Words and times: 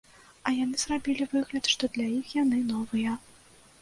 А 0.47 0.53
яны 0.63 0.79
зрабілі 0.83 1.27
выгляд, 1.33 1.69
што 1.75 1.91
для 1.99 2.07
іх 2.19 2.33
яны 2.43 2.65
новыя. 2.75 3.19